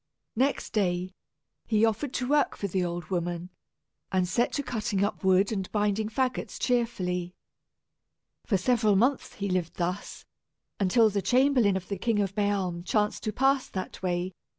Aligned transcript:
Next 0.35 0.73
day, 0.73 1.13
he 1.67 1.85
offered 1.85 2.11
to 2.15 2.27
work 2.27 2.57
for 2.57 2.65
the 2.67 2.83
old 2.83 3.11
woman, 3.11 3.51
and 4.11 4.27
set 4.27 4.51
to 4.53 4.63
cutting 4.63 5.03
up 5.03 5.23
wood 5.23 5.51
and 5.51 5.71
binding 5.71 6.09
fagots 6.09 6.57
cheerfully. 6.59 7.35
For 8.43 8.57
several 8.57 8.95
months 8.95 9.33
he 9.35 9.47
lived 9.47 9.75
thus, 9.75 10.25
until 10.79 11.11
the 11.11 11.21
chamberlain 11.21 11.77
of 11.77 11.87
the 11.87 11.99
King 11.99 12.17
of 12.19 12.33
Bealm 12.33 12.83
chanced 12.83 13.21
to 13.25 13.31
pass 13.31 13.69
that 13.69 14.01
way. 14.01 14.33